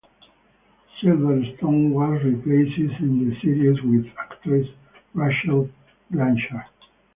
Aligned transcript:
Silverstone 0.99 1.91
was 1.91 2.23
replaced 2.23 2.75
in 3.01 3.29
the 3.29 3.39
series 3.39 3.79
with 3.83 4.11
actress 4.17 4.67
Rachel 5.13 5.69
Blanchard. 6.09 6.65